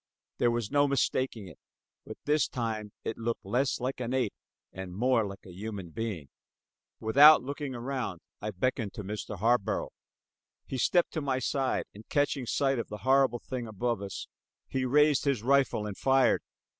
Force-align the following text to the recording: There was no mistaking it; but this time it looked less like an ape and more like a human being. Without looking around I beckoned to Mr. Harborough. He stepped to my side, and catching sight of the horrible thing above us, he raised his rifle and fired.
There 0.39 0.49
was 0.49 0.71
no 0.71 0.87
mistaking 0.87 1.47
it; 1.47 1.59
but 2.07 2.17
this 2.25 2.47
time 2.47 2.91
it 3.03 3.19
looked 3.19 3.45
less 3.45 3.79
like 3.79 3.99
an 3.99 4.15
ape 4.15 4.33
and 4.73 4.95
more 4.95 5.23
like 5.27 5.45
a 5.45 5.53
human 5.53 5.91
being. 5.91 6.29
Without 6.99 7.43
looking 7.43 7.75
around 7.75 8.19
I 8.41 8.49
beckoned 8.49 8.95
to 8.95 9.03
Mr. 9.03 9.37
Harborough. 9.37 9.91
He 10.65 10.79
stepped 10.79 11.11
to 11.13 11.21
my 11.21 11.37
side, 11.37 11.83
and 11.93 12.09
catching 12.09 12.47
sight 12.47 12.79
of 12.79 12.87
the 12.87 12.97
horrible 13.05 13.43
thing 13.47 13.67
above 13.67 14.01
us, 14.01 14.27
he 14.67 14.85
raised 14.85 15.25
his 15.25 15.43
rifle 15.43 15.85
and 15.85 15.95
fired. 15.95 16.41